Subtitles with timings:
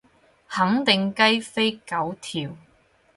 [0.49, 2.49] 肯定雞飛狗跳